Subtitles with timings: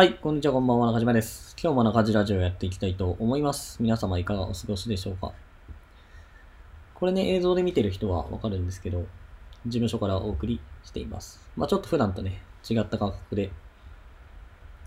[0.00, 1.54] はい、こんにちは、こんばんは、中島です。
[1.62, 3.76] 今日も中島ラジオやっていきたいと思います。
[3.82, 5.34] 皆様いかがお過ごしでしょうか？
[6.94, 9.04] これね、映像で見てる人はわかるんですけど、
[9.66, 11.46] 事務所からお送りしています。
[11.54, 13.50] まあちょっと普段とね、違った感覚で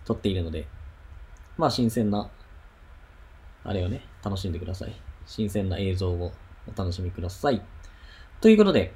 [0.03, 0.65] 撮っているので、
[1.59, 2.31] まあ新鮮な、
[3.63, 4.95] あれをね、楽しんでください。
[5.27, 6.31] 新鮮な映像を
[6.67, 7.61] お楽しみください。
[8.41, 8.95] ということで、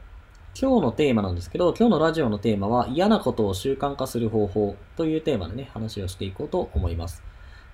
[0.60, 7.24] 今日のテーマなんですけど、今日のラジオのテーマは嫌なことを習慣化する方法というテーマでね、話をしていこうと思います。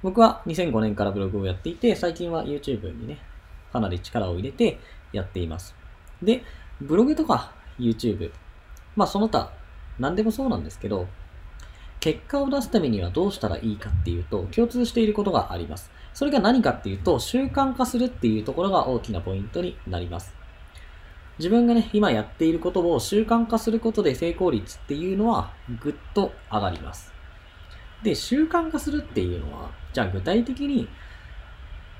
[0.01, 3.19] 僕は2005年からブログをやっていて、最近は YouTube にね、
[3.71, 4.79] かなり力を入れて
[5.13, 5.75] やっています。
[6.21, 6.43] で、
[6.81, 8.31] ブログとか YouTube、
[8.95, 9.51] まあその他、
[9.97, 11.07] 何でもそうなんですけど、
[12.01, 15.89] 結果を出すためにはどうしたらいいかっていうと、共通していることがあります。
[16.13, 20.42] それが何かっていうと、習慣化するっていうところが大きなポイントになります。
[21.39, 25.51] 自分がね、今やっていることを習慣化することで成功率っていうのは
[25.81, 27.11] ぐっと上がります。
[28.03, 30.87] で、習慣化するっていうのは、じゃあ具体的に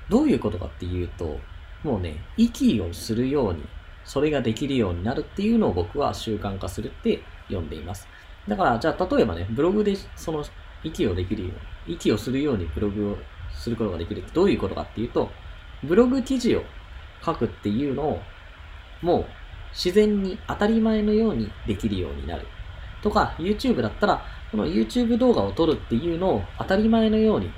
[0.08, 1.40] どういうことかっていうと、
[1.82, 3.64] もうね、息をするように、
[4.04, 8.06] それができるようになるっていうのを僕は習慣化するって呼んでいます。
[8.46, 10.44] だから、じゃあ例えばね、ブログでその
[10.84, 13.18] 息をできるように、息をするようにブログを
[13.52, 15.30] することができるってどういうことかっていうと、
[15.82, 16.62] ブログ記事を
[17.24, 18.20] 書くっていうのを
[19.04, 19.26] もう
[19.72, 22.46] 自然に当たり前のようにできるようになる。
[23.02, 27.50] とか、YouTube だったら、この YouTube 動画を撮るっていうのを当たり前のように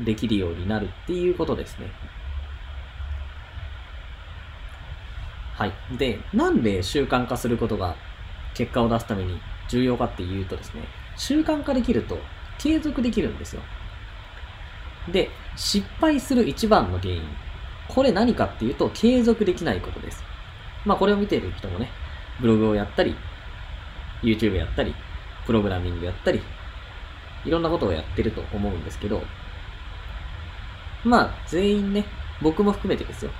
[0.00, 1.90] できるようになるっていうことですね。
[5.56, 5.72] はい。
[5.98, 7.96] で、なんで習慣化することが
[8.54, 9.38] 結果を出すために
[9.68, 10.82] 重要かっていうとですね、
[11.16, 12.18] 習慣化できると
[12.58, 13.62] 継続できるんですよ。
[15.12, 17.22] で、失敗する一番の原因。
[17.88, 20.24] これ何かっていうと、継続できないことです。
[20.84, 21.90] まあこれを見ている人もね、
[22.40, 23.16] ブログをやったり、
[24.22, 24.94] YouTube やったり、
[25.46, 26.40] プログラミングやったり、
[27.44, 29.22] いろんなことをやってると思うんですけど、
[31.04, 32.04] まあ全員ね、
[32.40, 33.30] 僕も含めてですよ。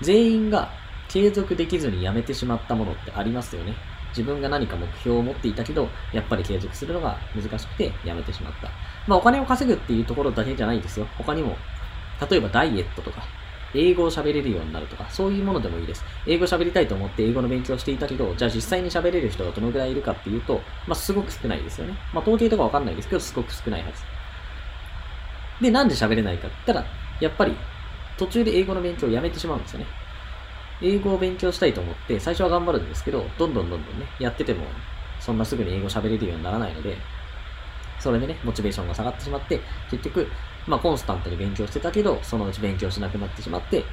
[0.00, 0.70] 全員が
[1.08, 3.74] 継続できずにやめてしまったものってありますよね。
[4.10, 8.70] 自分が何か目標を持っていたけど、やっぱり継続するのが難しくてやめてしまった。
[9.06, 11.06] まあお金を稼ぐっていうところだけじゃないですよ。
[11.16, 11.56] 他にも、
[12.30, 13.22] 例えばダイエットとか、
[13.74, 16.04] 英語を喋れるようになるとか、そういうものでもいいです。
[16.26, 21.94] 英語喋りたいと思って英語の勉強していたけど、じゃあ実際に喋れる人がどのぐらいいるかっていうと、まあすごく少ないですよね。
[22.12, 24.02] まあ統計とかわかんないですけど、すごく少ないはず。
[25.60, 26.86] で、なんで喋れないかって言ったら、
[27.20, 27.56] やっぱり
[28.16, 29.86] 途中で英語の勉強をやめてしまうんですよね。
[30.82, 34.64] 英語を勉強したいと思って、最初は頑張るんですけど、どんどんどんどんね、やってても、
[35.20, 36.96] そんなすぐに英語喋れるようにならないので、
[37.98, 39.60] それでね、モチベーションが下がってしまって、
[39.90, 40.26] 結局、
[40.66, 43.84] まあ、コンスタントに勉強してたけど、そのうち勉強しなくなってしまって、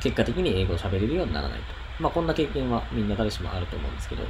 [0.00, 1.64] 結果的に英語を喋れるようにならないと。
[2.02, 4.22] まあ、こんな経験はみんな誰しもあると思うんですけど、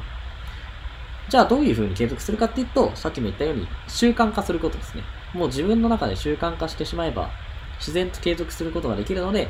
[1.29, 5.05] じゃあどういう風に継続するかっていうと、さっきも言ったように習慣化することですね。
[5.33, 7.31] もう自分の中で習慣化してしまえば、
[7.79, 9.49] 自然と継続することができるので、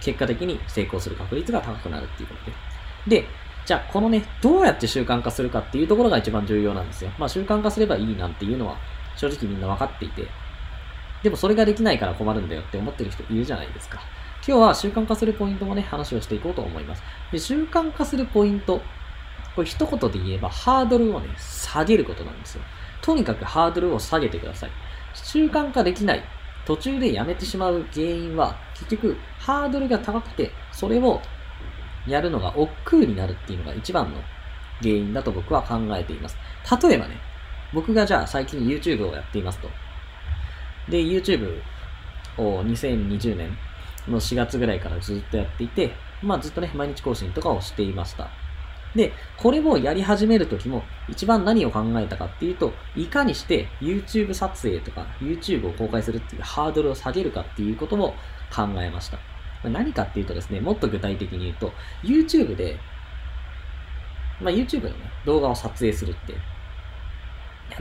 [0.00, 3.20] 結果的に成功する確率が高くなるっていうことで。
[3.22, 3.28] で、
[3.66, 7.10] じゃあこのね、どうやって習慣化するかっていうところが一番重要なんですよ。
[7.18, 8.78] まあ習慣化すればいいなんていうのは
[9.16, 10.26] 正直みんな分かっていて、
[11.22, 14.00] でもそれができないから困るんだよって思ってる人いるじゃないですか。
[14.46, 17.02] 今日は習慣化するポイントもね、話をしていこうと思います。
[17.32, 18.80] で、習慣化するポイント。
[19.56, 22.62] これ一言で言えば、ハードルをね、下げることなんですよ。
[23.00, 24.70] とにかくハードルを下げてください。
[25.14, 26.22] 習慣化できない。
[26.64, 31.20] 途中でやめてしまう原因は、結局、ハードルが高くて、それを
[32.06, 34.20] やるのが億劫になるっていうのが一番の
[34.80, 36.36] 原因だと僕は考えています。
[36.82, 37.16] 例えばね、
[37.72, 39.68] 僕がじゃあ最近 YouTube をやっていますと。
[40.88, 41.60] で、YouTube
[42.38, 43.56] を2020年
[44.08, 45.92] の4月ぐらいからずっとやっていて、
[46.22, 48.28] まあずっとね、毎日更新とかをしていました。
[48.94, 58.14] で、これをやり始めるときも、一番何を考えたかっていうと、いかにして YouTube 撮影とか YouTube を公開するっていうハードルを下げるかっていうことを
[58.54, 59.18] 考えました。
[59.64, 61.72] 何かっていうとですね、もっと具体的に言うと、
[62.02, 62.78] YouTube で、
[64.40, 66.38] まあ YouTube のね、動画を撮影するって、や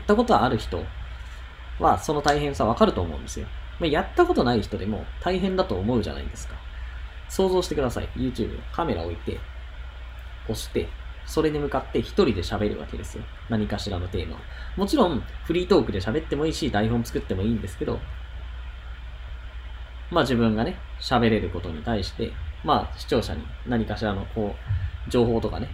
[0.01, 0.83] ったことはある人
[1.79, 3.47] はその大変さわかると思うんですよ。
[3.79, 6.55] まあ、やったことない人でも大変だと思うじゃないですか。
[7.29, 8.09] 想像してください。
[8.15, 9.39] YouTube カメラ置いて、
[10.45, 10.87] 押して、
[11.25, 13.23] それに向かって一人で喋るわけですよ。
[13.49, 14.37] 何かしらのテーマ。
[14.77, 17.99] もちろん、フリートークで喋ってもいいし、台本作ってもいいんですけど、
[20.11, 22.31] まあ自分がね、喋れることに対して、
[22.63, 24.55] まあ視聴者に何かしらのこ
[25.07, 25.69] う、情報とかね、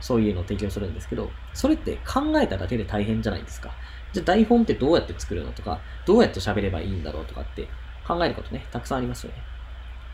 [0.00, 3.70] そういうのを提供するんですけど、それって考えただけで大変じゃないですか。
[4.12, 7.68] じゃあ台本ってどうやって作るのとか、どうやって喋ればいいんだろうとかって
[8.06, 9.38] 考えることね、たくさんありますよね。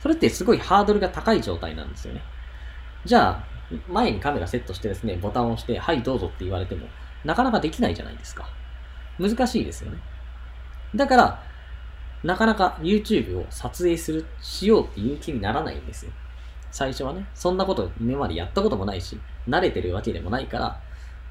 [0.01, 2.23] それってすごいハードルが高い状態なんですよね。
[3.05, 3.45] じゃあ、
[3.89, 6.87] 前にカメラセットしてですね、ボタンを押して、はいどうぞって言われても、
[7.25, 8.49] なかなかできないじゃないですか。
[9.19, 9.99] 難しいですよね。
[10.95, 11.43] だから、
[12.25, 16.13] なかなか YouTube を撮影する、しようっていう気にならないんですよ。
[16.71, 19.19] 最初はね、そんなこと今までやったこともないし、
[19.49, 20.81] 慣れてるわけでもないから、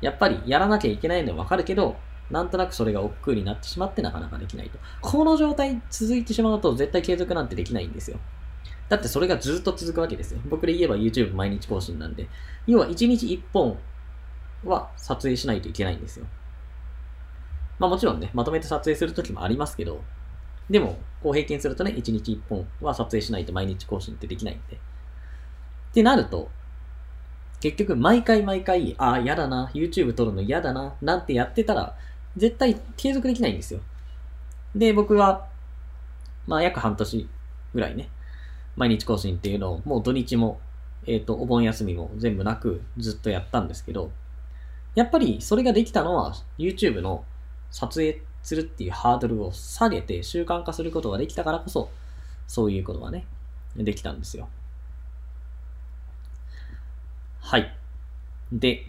[0.01, 1.97] やっぱりやらなきゃいけないのはわかるけど、
[2.29, 4.77] なんとなくそれが億劫になってしまってなかなかできないと。
[5.01, 8.19] この状態続いてしまうと絶対継続なんてできないんですよ。
[8.87, 10.39] だってそれがずっと続くわけですよ。
[10.49, 12.27] 僕で言えば YouTube 毎日更新なんで。
[12.67, 13.77] 要は1日1本
[14.63, 16.25] は撮影しないといけないんですよ。
[17.79, 20.01] まあもちろんね、まとめて撮影するときもありますけど、
[20.69, 24.79] でも、こう平均するとね、1日1本は撮影しないと毎日更新ってできないんで。
[25.91, 26.49] ってなると、
[27.59, 31.95] 結局毎回毎回、ああ、嫌だな、YouTube 撮るの嫌だな、なんてやってたら、
[32.37, 33.81] 絶対継続できないんですよ。
[34.75, 35.47] で、僕は、
[36.47, 37.29] まあ約半年
[37.73, 38.09] ぐらいね、
[38.75, 40.59] 毎日更新っていうのをもう土日も、
[41.05, 44.11] えっ、ー、と、お盆休みも全部なくずっとやったんですけど、
[44.95, 47.23] やっぱりそれができたのは YouTube の
[47.71, 51.89] 撮影するっていうハードルを下げて習慣化することができたからこそ、
[52.47, 53.25] そういうことがね、
[53.75, 54.49] できたんですよ。
[57.49, 57.75] はい。
[58.51, 58.85] で、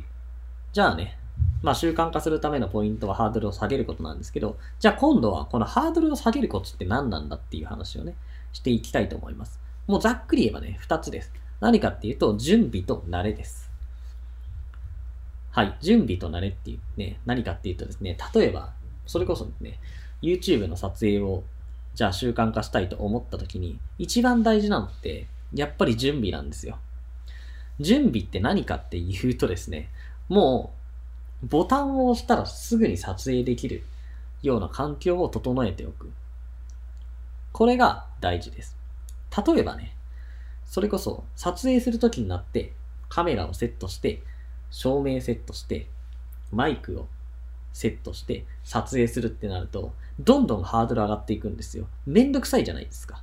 [0.74, 1.16] じゃあね、
[1.62, 8.16] まあ習慣化するためのポイントはハードルを下げることなんですけど、じゃあ今度はこのハードルを下げるコツって何なんだっていう話をね、
[8.52, 9.58] していきたいと思います。
[9.86, 11.32] もうざっくり言えばね、二つです。
[11.60, 13.70] 何かっていうと、準備と慣れです。
[15.52, 15.78] はい。
[15.80, 18.74] 準備と慣れっていうね、何かっていうとですね、例えば、
[19.06, 19.80] それこそね、
[20.20, 21.44] YouTube の撮影を、
[21.94, 26.76] じゃあ習慣化したいと思った時に、一番大事なのって、やっぱり準備なんですよ。
[27.80, 29.88] 準備って何かっていうとですね、
[30.28, 30.74] も
[31.42, 33.82] う、ボタンを押したらすぐに撮影できる
[34.42, 36.10] ような環境を整えておく。
[37.52, 38.76] これが大事です。
[39.46, 39.94] 例えばね、
[40.66, 42.72] それこそ撮影するときになって
[43.08, 44.22] カメラをセットして、
[44.70, 45.88] 照明セットして、
[46.52, 47.08] マイクを
[47.72, 51.86] セットして撮影するってなると、どんどんハードル上がっていくんですよ。
[52.06, 53.22] めんどくさいじゃないですか。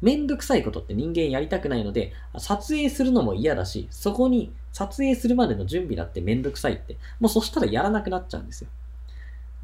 [0.00, 8.70] めんどくさいことって人間やりたくないので、撮影するのも嫌だし、そこに撮影するまでの準備だってめんどくさいって、もうそしたらやらなくなっちゃうんですよ。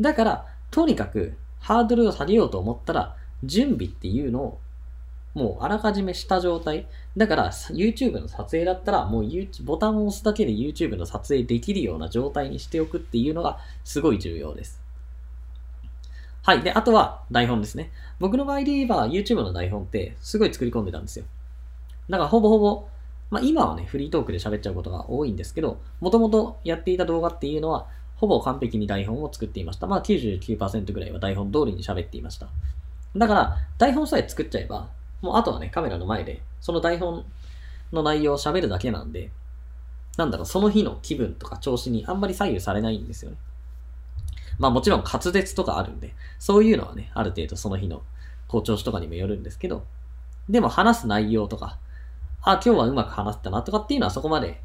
[0.00, 4.60] だから、とにかくハードルを下げようと思ったら、準備っていうのを
[5.36, 6.86] もうあらかじめした状態。
[7.14, 9.24] だから YouTube の撮影だったらもう
[9.64, 14.85] ボタンを押すだけで YouTube の撮影できるような状態にしておくっていうのがすごい重要です。
[16.46, 16.62] はい。
[16.62, 17.90] で、あとは台本ですね。
[18.20, 21.24] 僕の場合で言えば YouTube の台本ってすごい作り込んでたんですよ。
[22.08, 22.86] だからほぼほぼ、
[23.30, 29.88] まあ今はね、フリートークで喋っちゃうことが多いんですけど、もともとやっていた動画っていうのは、ほぼ完璧に台本を作っていました。
[29.88, 32.46] まあ99%ぐらいは台本通りに喋っていました。
[33.16, 34.86] だから、台本さえ作っちゃえば、
[35.22, 37.24] もうあとはね、カメラの前で、その台本
[37.92, 39.32] の内容を喋るだけなんで、
[40.16, 43.36] なんだろう、その日の気分とか調子にあんまり左右されないんですよね。
[44.58, 48.02] まあもちろん滑舌とかあるんで、そういうのはね、ある程度その日の
[48.48, 49.84] 好調子とかにもよるんですけど、
[50.48, 51.78] でも話す内容とか、
[52.42, 54.60] あ、今日はうまく話せたなとかっていうのはそこまで、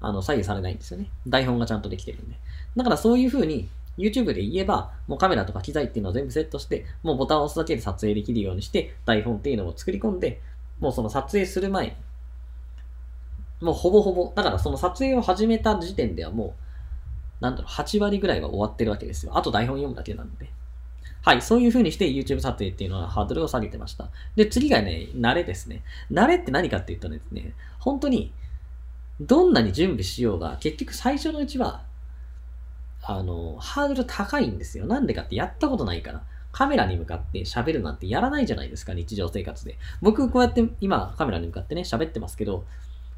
[0.00, 1.10] あの、左右されないんですよね。
[1.26, 2.36] 台本がちゃんとできてるんで。
[2.76, 10.40] だからそういう風に、YouTube で言えば、もうカメラとか機材っていうのを全部セットして、もうボタンを押すだけで撮影できるようにして、台本っていうのを作り込んで、
[10.78, 11.92] もうその撮影する前に、
[13.60, 16.52] もうほぼほぼ、だからその撮影を始めた時点ではもう、
[17.40, 19.36] なんだろう、8割ぐらいは終わってるわけですよ。
[19.36, 20.50] あと台本読むだけなんで。
[21.22, 24.08] はい、そういう風にして YouTube 撮影っていうのはハードルを下げてました。
[24.36, 25.82] で、次がね、慣れですね。
[26.10, 28.32] 慣れって何かって言ったらですね、本当に、
[29.20, 31.82] どんなに準備しようが、結局最初のうちは
[33.02, 34.86] あの、ハードル高いんですよ。
[34.86, 36.22] なんでかってやったことないから。
[36.50, 39.78] カメラに向かって喋るなんてやらないじゃないですか、日常生活で。
[40.02, 42.64] 僕こうやって今カメラに向かってね、喋ってますけど、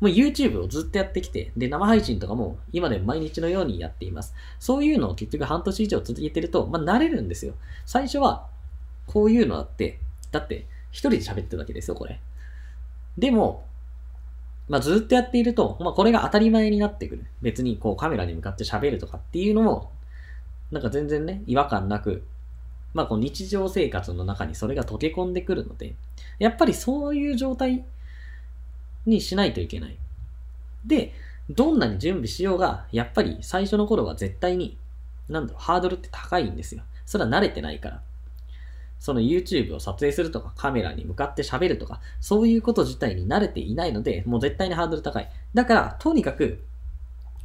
[0.00, 4.34] もう YouTube をずっとやってきて、で、生配信とかも今でも毎日のようにやっています。
[4.58, 7.54] そういうのを結局半年以上続けてると、まあ慣れるんですよ。
[7.84, 8.48] 最初は、
[9.06, 12.20] こういうのだって、だって一人で喋ってるだけですよ、これ。
[13.18, 13.64] でも、
[14.68, 17.26] まあ、ずっとやっていると、まあ、これが当たり前になってくる。
[17.42, 19.90] 別にこうカメラに向かって喋るとかっていうのも、
[20.70, 22.24] なんか全然ね、違和感なく、
[22.94, 25.96] まあ、こう日常生活の中にそれが溶け込んでくるので、
[26.38, 27.84] やっぱりそういう状態
[29.06, 29.96] にしないといけない。
[30.86, 31.12] で、
[31.48, 34.78] どんなに準備しようが、やっぱり最初の頃は絶対に、
[35.28, 36.82] なんだろう、ハードルって高いんですよ。
[37.06, 38.02] それは慣れてないから。
[39.00, 45.28] その YouTube を撮影するとか、カメラに向かって喋るとか、そういうこと自体に慣れていないので、もう絶対にハードル高い。
[45.54, 46.62] だから、とにかく、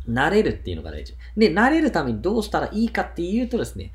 [0.07, 1.15] 慣れるっていうのが大事。
[1.35, 3.91] で、慣れるためにどうしたらいいかっていうとですね、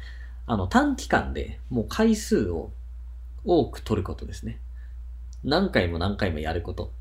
[0.46, 2.72] あの、短期間でもう回数を
[3.44, 4.58] 多く取ることですね。
[5.44, 6.92] 何回も何回もやること。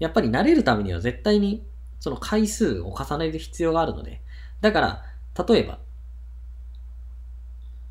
[0.00, 1.64] やっぱり慣れるためには絶対に
[2.00, 4.22] その回数を重ねる必要があるので、
[4.60, 5.04] だから、
[5.46, 5.78] 例えば、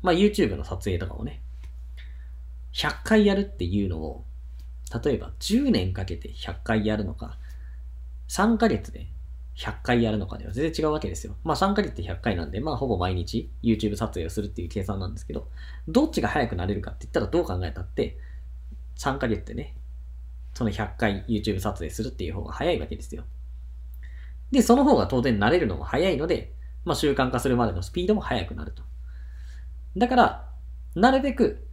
[0.02, 1.40] まあ YouTube の撮影とかをね、
[2.74, 4.24] 100回やるっていうのを、
[5.02, 7.38] 例えば10年かけて100回やるのか、
[8.28, 9.06] 3ヶ月で
[9.56, 11.36] 100回やるのかでは全然違うわけですよ。
[11.44, 15.48] まあ3ヶ月で100回なんで、まあほぼ毎日 YouTube 撮影をするっていう計算なんですけど、
[15.86, 18.18] どっちが早くなれるかって言ったらどう考えたって、
[18.98, 19.76] 3ヶ月でね、
[20.54, 23.24] その100回 YouTube 撮影するっていう方が早いわけですよ。
[24.50, 26.54] で、その方が当然慣れるのも早いので、
[26.84, 28.82] まあ習慣化するまでのスピードも速くなると。
[29.96, 30.48] だから、
[30.94, 31.66] なるべく、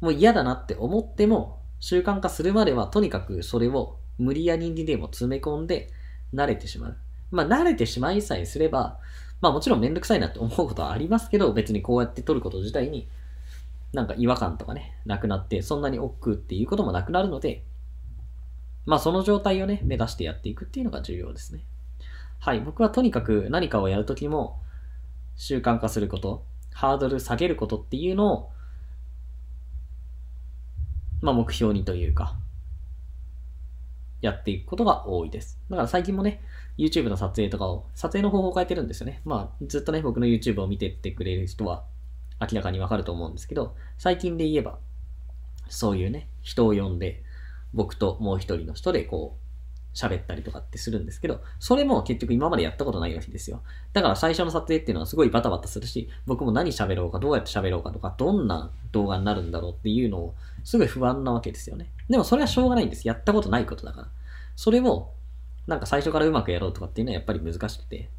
[0.00, 5.90] もう嫌だなって思っても、習慣化するまではとにかくそれを無理やりにでも詰め込んで
[6.32, 6.96] 慣れてしまう。
[7.30, 8.98] まあ慣れてしまいさえすれば、
[9.40, 13.08] まあもちろんめんどくさいなって思うことはありますけど、別にこうやって撮ること自体に
[13.92, 17.64] なんか違和感とかね、なくなって、そんなに億劫っていうこともなくなるので、
[18.86, 21.64] まあその状態をね、目指してやっていくっていうのが重要ですね。
[22.38, 24.60] はい、僕はとにかく何かをやるときも
[25.36, 28.50] 習慣化すること、ハードル下げることっていうのを、
[31.20, 32.36] まあ目標にというか、
[34.22, 35.60] やっていくことが多いです。
[35.68, 36.42] だから最近もね、
[36.78, 39.20] YouTube の撮影とかを、撮影の方法を変えてるんですよね。
[39.26, 41.84] まあずっとね、僕の YouTube を見てってくれる人は
[42.42, 44.78] 明らかにわかると思うんですけど、最近で言えば、
[45.68, 47.22] そういうね、人を呼んで、
[47.72, 49.42] 僕ともう一人の人でこう、
[49.94, 53.62] 喋ったりとかってするんですけど、それも結局今までやったことないわけですよ。
[53.92, 60.34] だから最初の撮影っていうのはすごいバタバタするし、僕も何喋ろうか、どうやって喋ろうかとか、どんな動画になるんだろうっていうのを、
[60.64, 61.90] すごい不安なわけですよね。
[62.08, 63.06] でもそれはしょうがないんです。
[63.06, 64.08] やったことないことだから。
[64.56, 65.10] それを、
[65.66, 68.10] なんか最初からうまくやろうとかっていうのはやっぱり難しくて。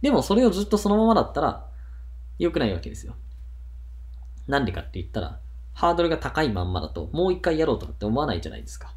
[0.00, 1.66] でもそれをずっとそのままだったら、
[2.38, 3.16] 良くないわけですよ。
[4.48, 5.38] なんでかって言ったら、
[5.74, 8.92] ハードルが高いまんまだと、もう一回やろうとかって思わないじゃないですか。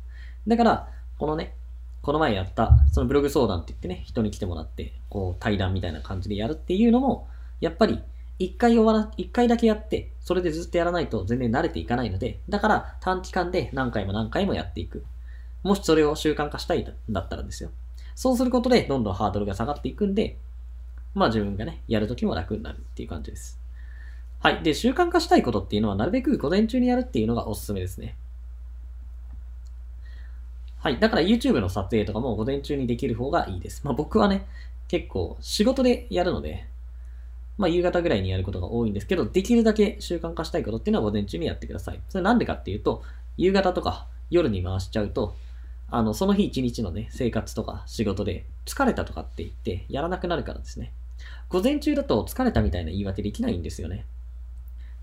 [0.47, 0.89] だから、
[1.19, 1.53] このね、
[2.01, 7.27] この前やった、そのブログ相談って言ってね、人に来てもらって、こう対談みたいな感じでやるっていうのも、
[7.59, 8.01] やっぱり、
[8.39, 15.05] 一回終わら、一回だけやって、それでずっとやらないと全然慣れていかないので、だから短期間で何回も何回もやっていく。
[15.61, 17.69] もしそれを習慣化したいだったらですよ。
[18.15, 20.39] そうすることで、どんどんハードルが下がっていくんで、
[21.13, 23.60] まあ自分がね、やるときも楽になるっていう感じです。
[24.41, 24.63] はい。
[24.63, 28.15] で、習慣化したいことっていうのは、なるべく午前中にやるっていうのがおすすめですね。
[30.79, 30.99] はい。
[30.99, 33.81] だから YouTube の撮影とかも午前中にできる方がいいです。
[33.83, 34.47] まあ僕はね、
[34.87, 36.65] 結構仕事でやるので、
[37.59, 41.99] まあ夕方ぐらいにやることが多いんですけど、できるだけ習慣化したいことっていうのは午前中にやってください。
[42.09, 43.03] それなんでかっていうと、
[43.37, 45.35] 夕方とか夜に回しちゃうと、
[45.91, 50.91] あの、その日一日のね、生活とか仕事で疲れたとかって言ってやらなくなるからですね。
[51.49, 54.07] 午前中だと疲れたみたいな言い訳できないんですよね。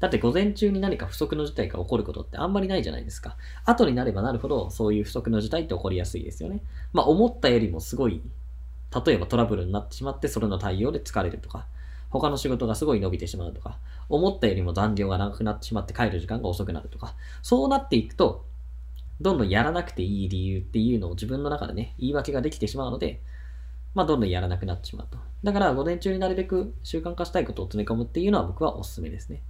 [0.01, 3.37] だって午前中に何か不測の事態が起こることってあんまりないじゃないですか。
[3.65, 6.63] 後になればなるほどそういう不測の事態って起こりやすいですよね。
[6.93, 8.23] まあ思ったよりもすごい、
[9.07, 11.67] 例えばトラブルになってしまってそれの対応で疲れるとか、
[12.11, 13.79] 他の仕事がすごい伸びてしまうとか、
[14.09, 18.47] 思ったよりも残業が長くなってしまって帰る時間が遅くなるとか、そうなっていくと、
[19.21, 23.21] どんどんやらなくていい理由っていうのを自分の中でね、言い訳ができてしまうので、
[23.95, 25.19] まあどんどんやらなくなってしまうと。
[25.43, 29.43] だから午前中になるべく習慣化したいことを詰め込むっていうのは僕はおすすめですね。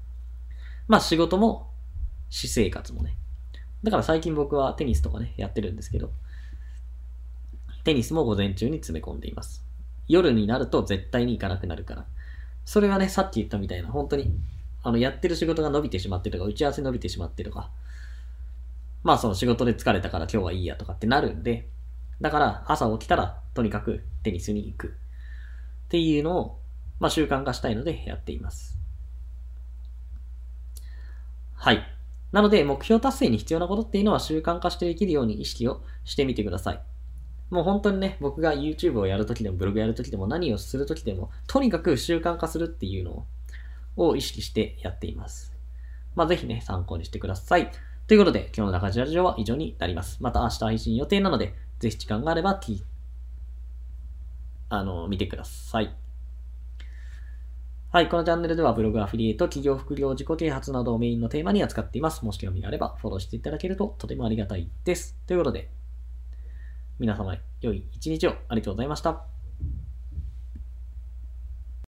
[0.89, 1.71] まあ仕事も、
[2.31, 3.17] 私生活もね。
[3.83, 6.11] だから最近僕はテニスとかね、やってるんですけど、
[7.85, 9.65] テニスも午前中に詰め込んでいます。
[10.09, 12.07] 夜になると絶対に行かなくなるから。
[12.65, 14.33] それはね、さっき言ったみたいな、本当に、
[14.83, 17.71] あの、やってる仕事が伸びてしまってとか、打ち合わせ伸びてしまってとか、
[19.03, 21.69] まあその仕事で疲れたから今日はいいやとかってなるんで、
[22.21, 24.91] だから朝起きたらとにかくテニスに行くっ
[25.89, 26.61] ていうのを、
[26.99, 28.77] まあ習慣化したいのでやっています。
[31.59, 31.83] はい。
[32.31, 36.81] なので、目標達成に必要なことっていうのは習慣化してできるように意識をしてみてください。
[37.51, 43.27] もう本当にね、僕が YouTube をやるときでも、ブログやるときでも、何をするときでも、とにかく習慣化するっていうの
[43.97, 45.57] を意識してやっています。
[46.15, 47.73] まあ、ぜひね、参考にしてください。
[48.07, 50.19] ということで、今日の中地ラジオは以上になります。
[50.23, 52.61] また明日配信予定なので、ぜひ時間があれば、
[54.69, 56.08] あの、見てください。
[57.99, 62.25] はい、このチャンネルではブログアフィリエイト、企業副業、自己啓発などをメインのテーマに扱っています。
[62.25, 65.17] もし興味があればフォローしていただけるととてもありがたいです。
[65.27, 65.69] ということで、
[67.01, 69.38] 皆様良い一日をありがとうございました。